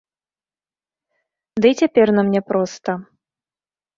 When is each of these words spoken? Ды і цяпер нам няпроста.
Ды 1.65 1.73
і 1.73 1.77
цяпер 1.85 2.07
нам 2.19 2.27
няпроста. 2.37 2.91